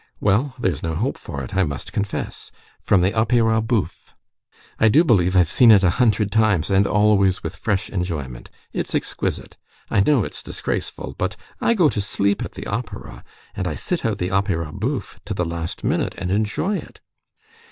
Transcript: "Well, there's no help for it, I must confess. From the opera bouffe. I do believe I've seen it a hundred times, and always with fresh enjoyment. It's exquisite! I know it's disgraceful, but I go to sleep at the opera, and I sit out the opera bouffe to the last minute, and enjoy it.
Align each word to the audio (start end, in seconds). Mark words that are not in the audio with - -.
"Well, 0.19 0.55
there's 0.57 0.81
no 0.81 0.95
help 0.95 1.15
for 1.15 1.43
it, 1.43 1.53
I 1.55 1.61
must 1.61 1.93
confess. 1.93 2.49
From 2.79 3.01
the 3.01 3.13
opera 3.13 3.61
bouffe. 3.61 4.15
I 4.79 4.87
do 4.87 5.03
believe 5.03 5.35
I've 5.37 5.47
seen 5.47 5.69
it 5.69 5.83
a 5.83 5.91
hundred 6.01 6.31
times, 6.31 6.71
and 6.71 6.87
always 6.87 7.43
with 7.43 7.55
fresh 7.55 7.87
enjoyment. 7.91 8.49
It's 8.73 8.95
exquisite! 8.95 9.57
I 9.91 9.99
know 9.99 10.23
it's 10.23 10.41
disgraceful, 10.41 11.13
but 11.19 11.35
I 11.61 11.75
go 11.75 11.87
to 11.89 12.01
sleep 12.01 12.43
at 12.43 12.53
the 12.53 12.65
opera, 12.65 13.23
and 13.55 13.67
I 13.67 13.75
sit 13.75 14.03
out 14.03 14.17
the 14.17 14.31
opera 14.31 14.71
bouffe 14.73 15.19
to 15.25 15.35
the 15.35 15.45
last 15.45 15.83
minute, 15.83 16.15
and 16.17 16.31
enjoy 16.31 16.77
it. 16.77 16.99